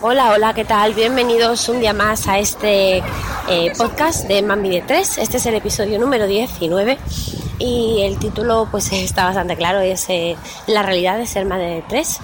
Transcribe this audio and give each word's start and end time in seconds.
Hola, 0.00 0.30
hola, 0.30 0.54
¿qué 0.54 0.64
tal? 0.64 0.94
Bienvenidos 0.94 1.68
un 1.68 1.80
día 1.80 1.92
más 1.92 2.28
a 2.28 2.38
este 2.38 2.98
eh, 3.48 3.72
podcast 3.76 4.28
de 4.28 4.42
Mami 4.42 4.70
de 4.70 4.82
3. 4.82 5.18
Este 5.18 5.38
es 5.38 5.46
el 5.46 5.56
episodio 5.56 5.98
número 5.98 6.28
19 6.28 6.96
y 7.58 8.02
el 8.02 8.16
título 8.16 8.68
pues 8.70 8.92
está 8.92 9.24
bastante 9.24 9.56
claro, 9.56 9.80
es 9.80 10.08
eh, 10.08 10.36
la 10.68 10.84
realidad 10.84 11.18
de 11.18 11.26
ser 11.26 11.46
madre 11.46 11.74
de 11.74 11.82
3. 11.82 12.20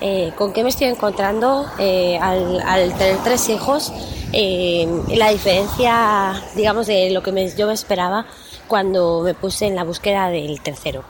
Eh, 0.00 0.32
¿Con 0.38 0.54
qué 0.54 0.62
me 0.62 0.70
estoy 0.70 0.86
encontrando 0.86 1.66
al, 1.76 2.94
tener 2.96 3.18
tres 3.22 3.46
hijos? 3.50 3.92
la 4.32 5.28
diferencia, 5.28 6.42
digamos, 6.56 6.86
de 6.86 7.10
lo 7.10 7.22
que 7.22 7.52
yo 7.54 7.66
me 7.66 7.74
esperaba 7.74 8.24
cuando 8.66 9.20
me 9.20 9.34
puse 9.34 9.66
en 9.66 9.76
la 9.76 9.84
búsqueda 9.84 10.30
del 10.30 10.62
tercero. 10.62 11.04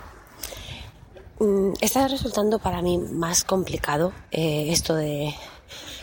Mm, 1.39 1.75
está 1.81 2.09
resultando 2.09 2.59
para 2.59 2.83
mí 2.83 2.99
más 2.99 3.45
complicado 3.45 4.13
esto 4.33 4.97
de 4.97 5.33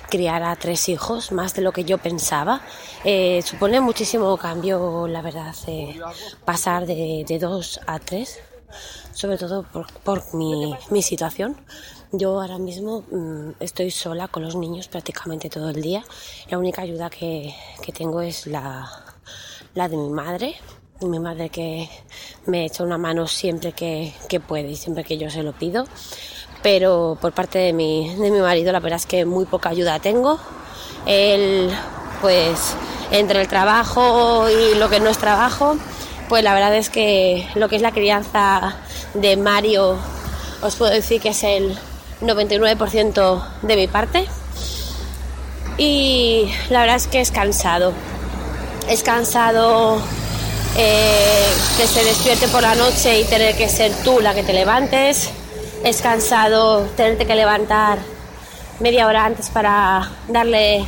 criar 0.10 0.44
a 0.44 0.56
tres 0.56 0.90
hijos, 0.90 1.32
más 1.32 1.54
de 1.54 1.62
lo 1.62 1.72
que 1.72 1.86
yo 1.86 1.98
pensaba. 1.98 2.62
Eh, 3.04 3.42
supone 3.44 3.80
muchísimo 3.80 4.36
cambio, 4.38 5.08
la 5.08 5.22
verdad, 5.22 5.56
eh, 5.68 6.00
pasar 6.44 6.86
de, 6.86 7.38
dos 7.40 7.80
a 7.86 8.00
tres, 8.00 8.40
sobre 9.14 9.38
todo 9.38 9.66
por, 10.04 10.24
mi, 10.34 11.02
situación. 11.02 11.56
Yo 12.12 12.42
ahora 12.42 12.58
mismo 12.58 13.04
mm, 13.12 13.52
estoy 13.60 13.92
sola 13.92 14.28
con 14.28 14.44
los 14.44 14.56
niños 14.56 14.88
prácticamente 14.88 15.50
todo 15.50 15.70
el 15.70 15.82
día. 15.82 16.04
La 16.50 16.58
única 16.58 16.82
ayuda 16.82 17.10
que, 17.10 17.54
tengo 17.96 18.22
es 18.22 18.48
la, 18.48 18.90
de 19.74 19.98
mi 19.98 20.10
madre, 20.10 20.56
mi 21.02 21.20
madre 21.20 21.50
que 21.50 21.88
me 22.46 22.66
echa 22.66 22.84
una 22.84 22.98
mano 22.98 23.28
siempre 23.28 23.72
que, 23.72 24.14
que 24.28 24.40
puede 24.40 24.72
y 24.72 24.76
siempre 24.76 25.04
que 25.04 25.18
yo 25.18 25.30
se 25.30 25.44
lo 25.44 25.54
pido 25.54 25.86
pero 26.62 27.18
por 27.20 27.32
parte 27.32 27.60
de 27.60 27.74
mi, 27.74 28.14
de 28.16 28.32
mi 28.32 28.40
marido 28.40 28.72
la 28.72 28.80
verdad 28.80 28.98
es 28.98 29.06
que 29.06 29.26
muy 29.26 29.46
poca 29.46 29.70
ayuda 29.70 30.00
tengo. 30.00 30.40
Él, 31.06 31.70
pues, 32.22 32.76
entre 33.12 33.42
el 33.42 33.48
trabajo 33.48 34.48
y 34.50 34.78
lo 34.78 34.90
que 34.90 35.00
no 35.00 35.10
es 35.10 35.18
trabajo, 35.18 35.78
pues 36.28 36.44
la 36.44 36.54
verdad 36.54 36.76
es 36.76 36.90
que 36.90 37.48
lo 37.56 37.70
que 37.70 37.78
es 37.78 37.82
la 37.82 37.92
crianza 37.92 38.76
de 39.14 39.38
Mario, 39.38 39.98
os 40.62 40.76
puedo 40.76 40.92
decir 40.92 41.22
que 41.22 41.30
es 41.30 41.44
el 41.44 41.78
99% 42.22 43.44
de 43.62 43.76
mi 43.76 43.88
parte. 43.88 44.28
Y 45.78 46.52
la 46.70 46.82
verdad 46.82 46.98
es 46.98 47.08
que 47.08 47.22
es 47.22 47.32
cansado. 47.32 47.94
Es 48.90 49.02
cansado 49.02 49.98
eh, 50.78 51.46
que 51.78 51.88
se 51.88 52.04
despierte 52.04 52.48
por 52.50 52.62
la 52.62 52.76
noche 52.76 53.22
y 53.22 53.24
tener 53.24 53.56
que 53.56 53.70
ser 53.70 53.94
tú 54.04 54.20
la 54.20 54.34
que 54.34 54.44
te 54.44 54.52
levantes 54.52 55.30
es 55.84 56.02
cansado 56.02 56.86
tenerte 56.98 57.26
que 57.26 57.36
levantar 57.36 58.00
media 58.80 59.08
hora 59.08 59.26
antes 59.26 59.50
para 59.50 60.10
darle 60.28 60.86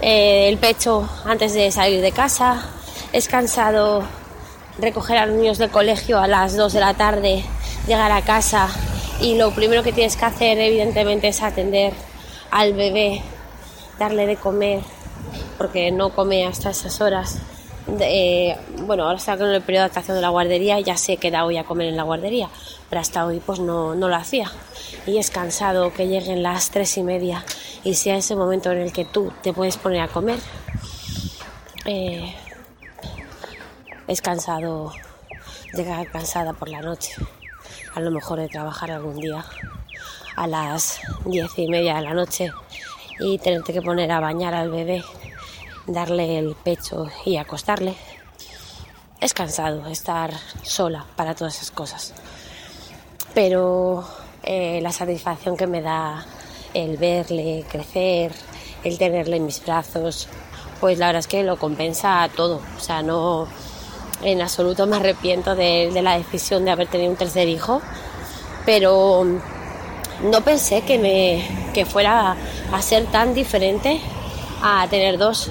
eh, 0.00 0.48
el 0.48 0.58
pecho 0.58 1.08
antes 1.24 1.54
de 1.54 1.70
salir 1.70 2.00
de 2.00 2.12
casa. 2.12 2.62
Es 3.12 3.28
cansado 3.28 4.02
recoger 4.78 5.18
a 5.18 5.26
los 5.26 5.36
niños 5.36 5.58
del 5.58 5.70
colegio 5.70 6.18
a 6.18 6.26
las 6.26 6.56
2 6.56 6.72
de 6.72 6.80
la 6.80 6.94
tarde, 6.94 7.44
llegar 7.86 8.10
a 8.10 8.22
casa 8.22 8.68
y 9.20 9.36
lo 9.36 9.52
primero 9.52 9.82
que 9.82 9.92
tienes 9.92 10.16
que 10.16 10.24
hacer 10.24 10.58
evidentemente 10.58 11.28
es 11.28 11.42
atender 11.42 11.92
al 12.50 12.72
bebé, 12.72 13.22
darle 13.98 14.26
de 14.26 14.36
comer, 14.36 14.80
porque 15.58 15.90
no 15.90 16.10
come 16.10 16.46
hasta 16.46 16.70
esas 16.70 17.00
horas. 17.00 17.38
Eh, 18.00 18.56
bueno, 18.86 19.04
ahora 19.04 19.18
está 19.18 19.36
con 19.36 19.48
el 19.48 19.60
periodo 19.60 19.82
de 19.82 19.86
adaptación 19.86 20.16
de 20.16 20.22
la 20.22 20.28
guardería 20.28 20.78
ya 20.80 20.96
sé 20.96 21.16
que 21.16 21.30
da 21.30 21.44
hoy 21.44 21.56
a 21.56 21.64
comer 21.64 21.88
en 21.88 21.96
la 21.96 22.04
guardería, 22.04 22.48
pero 22.88 23.00
hasta 23.00 23.26
hoy 23.26 23.40
pues 23.44 23.58
no, 23.58 23.94
lo 23.94 24.14
hacía. 24.14 24.50
Y 25.06 25.18
es 25.18 25.30
cansado 25.30 25.92
que 25.92 26.06
lleguen 26.06 26.42
las 26.42 26.70
tres 26.70 26.96
y 26.96 27.02
media 27.02 27.44
y 27.82 27.94
sea 27.94 28.16
ese 28.16 28.36
momento 28.36 28.70
en 28.70 28.78
el 28.78 28.92
que 28.92 29.04
tú 29.04 29.32
te 29.42 29.52
puedes 29.52 29.76
poner 29.76 30.00
a 30.00 30.08
comer. 30.08 30.38
Eh, 31.84 32.34
es 34.06 34.20
cansado 34.20 34.92
llegar 35.74 36.08
cansada 36.10 36.52
por 36.52 36.68
la 36.68 36.82
noche, 36.82 37.14
a 37.94 38.00
lo 38.00 38.10
mejor 38.10 38.38
de 38.38 38.48
trabajar 38.48 38.90
algún 38.90 39.16
día 39.16 39.44
a 40.36 40.46
las 40.46 41.00
diez 41.24 41.50
y 41.56 41.68
media 41.68 41.96
de 41.96 42.02
la 42.02 42.14
noche 42.14 42.50
y 43.18 43.38
tenerte 43.38 43.72
que 43.72 43.82
poner 43.82 44.10
a 44.12 44.20
bañar 44.20 44.54
al 44.54 44.70
bebé 44.70 45.02
darle 45.86 46.38
el 46.38 46.54
pecho 46.54 47.08
y 47.24 47.36
acostarle. 47.36 47.94
Es 49.20 49.34
cansado 49.34 49.86
estar 49.86 50.32
sola 50.62 51.06
para 51.16 51.34
todas 51.34 51.56
esas 51.56 51.70
cosas. 51.70 52.12
Pero 53.34 54.04
eh, 54.42 54.80
la 54.82 54.92
satisfacción 54.92 55.56
que 55.56 55.66
me 55.66 55.80
da 55.80 56.24
el 56.74 56.96
verle 56.96 57.64
crecer, 57.70 58.32
el 58.84 58.98
tenerle 58.98 59.36
en 59.36 59.46
mis 59.46 59.62
brazos, 59.64 60.28
pues 60.80 60.98
la 60.98 61.06
verdad 61.06 61.20
es 61.20 61.28
que 61.28 61.44
lo 61.44 61.56
compensa 61.56 62.28
todo. 62.34 62.60
O 62.76 62.80
sea, 62.80 63.02
no 63.02 63.46
en 64.22 64.40
absoluto 64.40 64.86
me 64.86 64.96
arrepiento 64.96 65.54
de, 65.54 65.90
de 65.92 66.02
la 66.02 66.16
decisión 66.16 66.64
de 66.64 66.70
haber 66.70 66.88
tenido 66.88 67.10
un 67.10 67.16
tercer 67.16 67.48
hijo, 67.48 67.80
pero 68.64 69.24
no 70.22 70.40
pensé 70.42 70.82
que, 70.82 70.98
me, 70.98 71.44
que 71.72 71.84
fuera 71.84 72.36
a 72.72 72.82
ser 72.82 73.06
tan 73.06 73.34
diferente 73.34 74.00
a 74.62 74.86
tener 74.88 75.18
dos. 75.18 75.50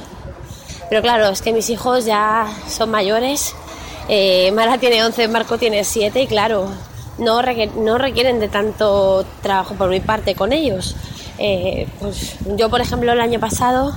Pero 0.92 1.02
claro, 1.02 1.30
es 1.30 1.42
que 1.42 1.54
mis 1.54 1.70
hijos 1.70 2.04
ya 2.04 2.54
son 2.68 2.92
mayores. 2.92 3.56
Eh, 4.10 4.52
Mara 4.52 4.78
tiene 4.78 5.02
11, 5.02 5.30
Marco 5.30 5.58
tiene 5.58 5.86
7 5.86 6.22
y 6.22 6.28
claro, 6.28 6.70
no, 7.18 7.42
requieren 7.42 8.42
de 8.42 8.50
tanto 8.50 9.26
trabajo 9.42 9.76
por 9.76 9.88
mi 9.88 10.02
parte 10.02 10.36
con 10.36 10.52
ellos. 10.52 10.98
Eh, 11.38 11.88
pues 12.02 12.36
yo, 12.58 12.70
por 12.70 12.82
ejemplo, 12.82 13.14
el 13.14 13.22
año 13.22 13.40
pasado, 13.40 13.96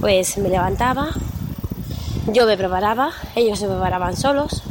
pues 0.00 0.36
me 0.36 0.50
levantaba, 0.50 1.08
yo 2.26 2.44
me 2.44 2.58
preparaba, 2.58 3.10
ellos 3.34 3.58
se 3.58 3.66
preparaban 3.66 4.14
solos, 4.14 4.62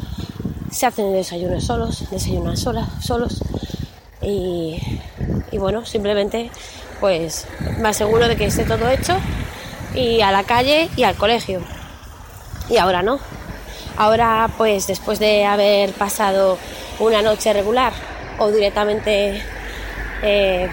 se 0.70 0.86
hacen 0.86 1.08
el 1.08 1.14
desayuno 1.14 1.60
solos, 1.60 2.08
desayunan 2.12 2.56
solos 2.56 3.42
y, 4.22 4.80
y 5.52 5.58
bueno, 5.58 5.88
simplemente 5.88 6.52
pues 7.00 7.48
me 7.80 7.90
aseguro 7.90 8.28
de 8.28 8.36
que 8.36 8.46
esté 8.46 8.64
todo 8.64 8.88
hecho 8.92 9.18
y 9.98 10.22
a 10.22 10.32
la 10.32 10.44
calle 10.44 10.90
y 10.96 11.04
al 11.04 11.16
colegio. 11.16 11.62
Y 12.70 12.78
ahora 12.78 13.02
no. 13.02 13.20
Ahora, 13.98 14.50
pues 14.58 14.86
después 14.86 15.18
de 15.18 15.44
haber 15.46 15.92
pasado 15.94 16.58
una 17.00 17.24
noche 17.24 17.52
regular 17.52 17.94
o 18.38 18.52
directamente, 18.52 19.42
eh, 20.22 20.70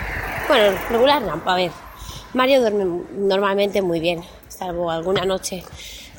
bueno, 0.47 0.79
regular 0.91 1.23
no, 1.23 1.41
a 1.47 1.57
ver, 1.57 1.71
Mario 2.35 2.61
duerme 2.61 2.85
normalmente 3.13 3.81
muy 3.81 3.99
bien, 3.99 4.23
salvo 4.49 4.91
alguna 4.91 5.25
noche 5.25 5.65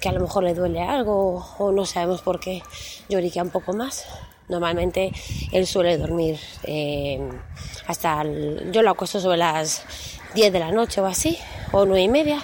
que 0.01 0.09
a 0.09 0.11
lo 0.11 0.22
mejor 0.22 0.43
le 0.43 0.55
duele 0.55 0.81
algo 0.81 1.45
o 1.59 1.72
no 1.72 1.85
sabemos 1.85 2.22
por 2.22 2.39
qué 2.39 2.63
lloriquea 3.09 3.43
un 3.43 3.51
poco 3.51 3.73
más. 3.73 4.05
Normalmente 4.47 5.11
él 5.51 5.66
suele 5.66 5.97
dormir 5.97 6.39
eh, 6.63 7.19
hasta, 7.87 8.23
yo 8.72 8.81
lo 8.81 8.91
acuesto 8.91 9.19
sobre 9.19 9.37
las 9.37 9.83
10 10.35 10.53
de 10.53 10.59
la 10.59 10.72
noche 10.72 11.01
o 11.01 11.05
así, 11.05 11.37
o 11.72 11.85
9 11.85 12.01
y 12.01 12.07
media, 12.07 12.43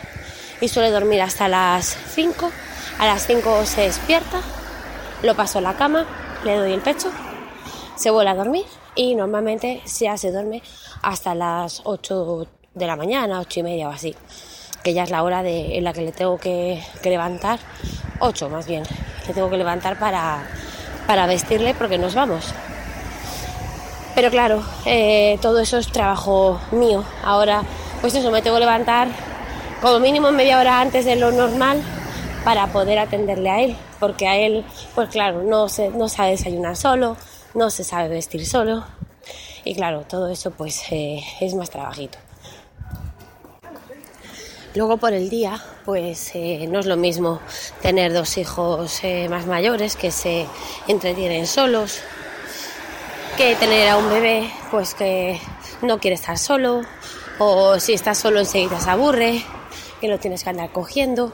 y 0.61 0.67
suele 0.67 0.91
dormir 0.91 1.21
hasta 1.21 1.47
las 1.47 1.97
5. 2.13 2.49
A 2.99 3.07
las 3.07 3.25
5 3.25 3.65
se 3.65 3.81
despierta, 3.81 4.41
lo 5.23 5.35
paso 5.35 5.57
a 5.57 5.61
la 5.61 5.73
cama, 5.73 6.05
le 6.45 6.55
doy 6.55 6.71
el 6.71 6.81
pecho, 6.81 7.11
se 7.95 8.11
vuelve 8.11 8.29
a 8.29 8.35
dormir 8.35 8.65
y 8.95 9.15
normalmente 9.15 9.81
ya 9.99 10.15
se 10.17 10.31
duerme 10.31 10.61
hasta 11.01 11.33
las 11.33 11.81
8 11.83 12.47
de 12.75 12.87
la 12.87 12.95
mañana, 12.95 13.39
8 13.39 13.59
y 13.59 13.63
media 13.63 13.89
o 13.89 13.91
así, 13.91 14.15
que 14.83 14.93
ya 14.93 15.03
es 15.03 15.09
la 15.09 15.23
hora 15.23 15.41
de, 15.41 15.77
en 15.77 15.83
la 15.83 15.93
que 15.93 16.01
le 16.01 16.11
tengo 16.11 16.37
que, 16.37 16.81
levantar, 17.03 17.59
8 18.19 18.49
más 18.49 18.67
bien, 18.67 18.83
le 19.27 19.33
tengo 19.33 19.49
que 19.49 19.57
levantar 19.57 19.97
para, 19.97 20.47
para 21.07 21.25
vestirle 21.25 21.73
porque 21.73 21.97
nos 21.97 22.13
vamos. 22.13 22.53
Pero 24.13 24.29
claro, 24.29 24.61
eh, 24.85 25.39
todo 25.41 25.59
eso 25.59 25.77
es 25.77 25.87
trabajo 25.87 26.59
mío. 26.71 27.03
Ahora, 27.23 27.63
pues 28.01 28.13
eso, 28.13 28.29
me 28.29 28.41
tengo 28.41 28.57
que 28.57 28.59
levantar 28.59 29.07
como 29.81 29.99
mínimo 29.99 30.31
media 30.31 30.59
hora 30.59 30.79
antes 30.79 31.05
de 31.05 31.15
lo 31.15 31.31
normal 31.31 31.81
para 32.43 32.67
poder 32.67 32.99
atenderle 32.99 33.49
a 33.49 33.61
él, 33.61 33.75
porque 33.99 34.27
a 34.27 34.37
él, 34.37 34.63
pues 34.93 35.09
claro, 35.09 35.43
no, 35.43 35.69
se, 35.69 35.89
no 35.89 36.07
sabe 36.07 36.31
desayunar 36.31 36.75
solo, 36.75 37.17
no 37.55 37.69
se 37.69 37.83
sabe 37.83 38.07
vestir 38.07 38.45
solo 38.45 38.85
y 39.63 39.75
claro, 39.75 40.05
todo 40.07 40.29
eso 40.29 40.51
pues 40.51 40.83
eh, 40.91 41.21
es 41.39 41.55
más 41.55 41.69
trabajito. 41.69 42.19
Luego 44.73 44.97
por 44.97 45.13
el 45.13 45.29
día, 45.29 45.61
pues 45.83 46.31
eh, 46.33 46.65
no 46.69 46.79
es 46.79 46.85
lo 46.85 46.95
mismo 46.95 47.41
tener 47.81 48.13
dos 48.13 48.37
hijos 48.37 49.03
eh, 49.03 49.27
más 49.29 49.45
mayores 49.45 49.95
que 49.95 50.11
se 50.11 50.47
entretienen 50.87 51.45
solos, 51.45 51.99
que 53.35 53.55
tener 53.55 53.89
a 53.89 53.97
un 53.97 54.09
bebé 54.09 54.49
pues 54.69 54.93
que 54.93 55.41
no 55.81 55.99
quiere 55.99 56.15
estar 56.15 56.37
solo, 56.37 56.81
o 57.39 57.79
si 57.79 57.93
está 57.93 58.13
solo 58.13 58.39
enseguida 58.39 58.79
se 58.79 58.89
aburre, 58.89 59.43
que 60.01 60.07
lo 60.07 60.19
tienes 60.19 60.43
que 60.43 60.49
andar 60.49 60.71
cogiendo, 60.71 61.31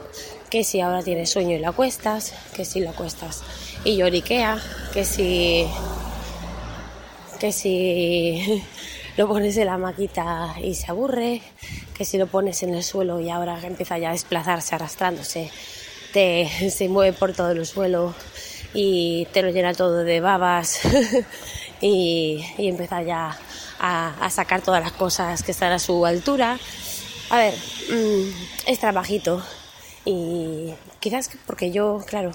que 0.50 0.62
si 0.62 0.80
ahora 0.80 1.02
tienes 1.02 1.30
sueño 1.30 1.56
y 1.56 1.58
lo 1.58 1.70
acuestas, 1.70 2.34
que 2.54 2.64
si 2.64 2.80
lo 2.80 2.90
acuestas 2.90 3.42
y 3.82 3.96
lloriquea, 3.96 4.62
que 4.92 5.04
si 5.04 5.66
que 7.40 7.50
si 7.50 8.62
lo 9.16 9.26
pones 9.26 9.56
en 9.56 9.66
la 9.66 9.78
maquita 9.78 10.54
y 10.62 10.74
se 10.74 10.90
aburre, 10.90 11.40
que 11.94 12.04
si 12.04 12.18
lo 12.18 12.26
pones 12.26 12.62
en 12.62 12.74
el 12.74 12.84
suelo 12.84 13.20
y 13.20 13.30
ahora 13.30 13.58
empieza 13.62 13.98
ya 13.98 14.10
a 14.10 14.12
desplazarse 14.12 14.74
arrastrándose, 14.74 15.50
te, 16.12 16.48
se 16.70 16.88
mueve 16.88 17.16
por 17.16 17.32
todo 17.32 17.50
el 17.52 17.64
suelo 17.64 18.14
y 18.74 19.26
te 19.32 19.42
lo 19.42 19.50
llena 19.50 19.72
todo 19.72 20.04
de 20.04 20.20
babas 20.20 20.80
y, 21.80 22.44
y 22.58 22.68
empieza 22.68 23.02
ya 23.02 23.38
a, 23.78 24.30
sacar 24.30 24.62
todas 24.62 24.82
las 24.82 24.92
cosas 24.92 25.42
que 25.42 25.52
están 25.52 25.72
a 25.72 25.78
su 25.78 26.04
altura. 26.04 26.58
A 27.30 27.36
ver, 27.36 27.54
mm, 27.90 28.30
es 28.66 28.78
trabajito 28.78 29.42
y 30.06 30.72
quizás 30.98 31.28
porque 31.46 31.70
yo, 31.70 32.02
claro, 32.06 32.32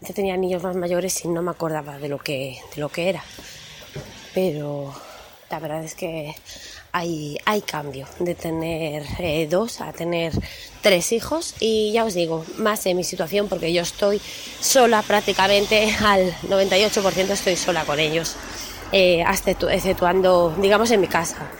ya 0.00 0.14
tenía 0.14 0.36
niños 0.36 0.62
más 0.62 0.76
mayores 0.76 1.24
y 1.24 1.28
no 1.28 1.42
me 1.42 1.50
acordaba 1.50 1.98
de 1.98 2.08
lo 2.08 2.18
que, 2.18 2.60
de 2.72 2.80
lo 2.80 2.88
que 2.88 3.08
era. 3.08 3.24
Pero 4.34 4.94
la 5.50 5.58
verdad 5.58 5.82
es 5.82 5.96
que 5.96 6.36
hay, 6.92 7.36
hay 7.46 7.62
cambio 7.62 8.06
de 8.20 8.36
tener 8.36 9.02
eh, 9.18 9.48
dos 9.50 9.80
a 9.80 9.92
tener 9.92 10.32
tres 10.82 11.10
hijos 11.10 11.56
y 11.58 11.90
ya 11.90 12.04
os 12.04 12.14
digo, 12.14 12.44
más 12.58 12.86
en 12.86 12.96
mi 12.96 13.02
situación 13.02 13.48
porque 13.48 13.72
yo 13.72 13.82
estoy 13.82 14.20
sola 14.60 15.02
prácticamente 15.02 15.92
al 16.00 16.32
98% 16.42 17.30
estoy 17.30 17.56
sola 17.56 17.84
con 17.84 17.98
ellos, 17.98 18.36
eh, 18.92 19.24
exceptuando, 19.68 20.54
digamos, 20.60 20.92
en 20.92 21.00
mi 21.00 21.08
casa. 21.08 21.50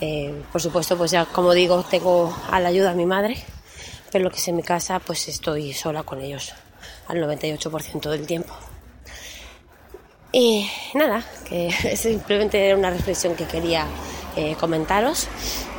Eh, 0.00 0.42
por 0.52 0.60
supuesto, 0.60 0.96
pues 0.96 1.10
ya 1.10 1.24
como 1.24 1.52
digo, 1.52 1.84
tengo 1.84 2.34
a 2.50 2.60
la 2.60 2.68
ayuda 2.68 2.92
a 2.92 2.94
mi 2.94 3.06
madre, 3.06 3.36
pero 4.12 4.24
lo 4.24 4.30
que 4.30 4.36
es 4.36 4.48
en 4.48 4.56
mi 4.56 4.62
casa, 4.62 5.00
pues 5.00 5.28
estoy 5.28 5.72
sola 5.72 6.02
con 6.02 6.20
ellos 6.20 6.54
al 7.08 7.18
98% 7.18 8.10
del 8.10 8.26
tiempo. 8.26 8.54
Y 10.32 10.70
nada, 10.94 11.24
que 11.48 11.72
simplemente 11.96 12.64
era 12.64 12.76
una 12.76 12.90
reflexión 12.90 13.34
que 13.34 13.46
quería 13.46 13.86
eh, 14.36 14.56
comentaros. 14.60 15.26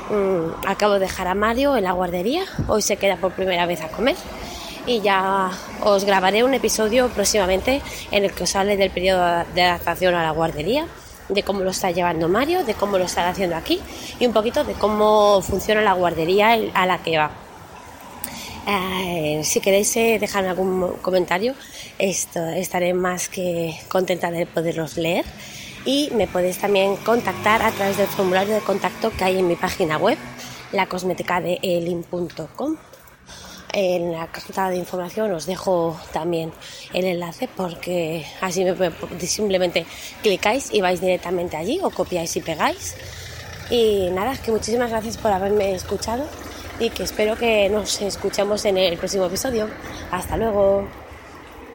Mm, 0.10 0.68
acabo 0.68 0.96
de 0.96 1.02
dejar 1.02 1.28
a 1.28 1.36
Mario 1.36 1.78
en 1.78 1.84
la 1.84 1.92
guardería, 1.92 2.44
hoy 2.68 2.82
se 2.82 2.98
queda 2.98 3.18
por 3.18 3.32
primera 3.34 3.68
vez 3.68 3.82
a 3.82 3.90
comer 3.90 4.16
y 4.88 5.02
ya 5.02 5.52
os 5.84 6.04
grabaré 6.04 6.44
un 6.44 6.56
episodio 6.56 7.10
próximamente 7.10 7.82
en 8.10 8.26
el 8.26 8.32
que 8.32 8.44
os 8.44 8.56
hable 8.56 8.76
del 8.76 8.90
periodo 8.90 9.46
de 9.54 9.62
adaptación 9.62 10.16
a 10.16 10.24
la 10.24 10.32
guardería, 10.32 10.88
de 11.30 11.44
cómo 11.44 11.62
lo 11.62 11.72
está 11.72 11.92
llevando 11.92 12.28
Mario, 12.28 12.64
de 12.64 12.74
cómo 12.74 12.98
lo 12.98 13.06
están 13.06 13.28
haciendo 13.28 13.56
aquí 13.56 13.80
y 14.20 14.26
un 14.26 14.34
poquito 14.34 14.64
de 14.64 14.74
cómo 14.74 15.42
funciona 15.42 15.82
la 15.82 15.94
guardería 15.94 16.58
a 16.74 16.86
la 16.86 17.02
que 17.02 17.18
va. 17.18 17.32
Eh, 18.68 19.42
si 19.44 19.62
queréis 19.62 19.96
eh, 19.96 20.18
dejarme 20.20 20.50
algún 20.50 20.98
comentario, 21.02 21.56
esto, 21.98 22.46
estaré 22.50 22.94
más 22.94 23.30
que 23.30 23.76
contenta 23.88 24.30
de 24.30 24.46
poderlos 24.46 24.98
leer. 24.98 25.26
Y 25.86 26.12
me 26.14 26.28
podéis 26.28 26.60
también 26.60 26.98
contactar 26.98 27.64
a 27.64 27.72
través 27.72 27.98
del 27.98 28.08
formulario 28.08 28.54
de 28.54 28.62
contacto 28.62 29.12
que 29.12 29.24
hay 29.24 29.40
en 29.40 29.48
mi 29.48 29.56
página 29.56 29.98
web, 29.98 30.18
lacosmeticadeelin.com. 30.74 32.78
En 33.72 34.12
la 34.12 34.28
cajita 34.28 34.70
de 34.70 34.78
información 34.78 35.32
os 35.32 35.46
dejo 35.46 36.00
también 36.12 36.52
el 36.94 37.06
enlace 37.06 37.48
porque 37.56 38.26
así 38.42 38.66
simplemente 39.20 39.86
clicáis 40.24 40.74
y 40.74 40.82
vais 40.82 41.02
directamente 41.02 41.56
allí 41.56 41.80
o 41.84 41.92
copiáis 41.92 42.36
y 42.36 42.42
pegáis. 42.42 42.96
Y 43.70 44.10
nada, 44.12 44.36
que 44.38 44.52
muchísimas 44.52 44.90
gracias 44.90 45.18
por 45.18 45.32
haberme 45.32 45.76
escuchado 45.76 46.26
y 46.80 46.90
que 46.90 47.04
espero 47.04 47.36
que 47.38 47.70
nos 47.70 48.02
escuchemos 48.02 48.66
en 48.66 48.78
el 48.78 48.98
próximo 48.98 49.26
episodio. 49.26 49.70
Hasta 50.12 50.38
luego. 50.38 51.09